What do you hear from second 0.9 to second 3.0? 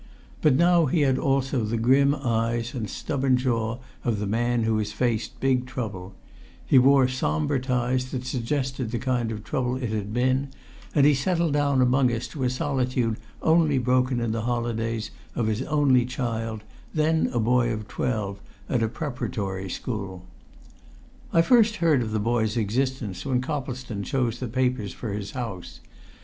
had also the grim eyes and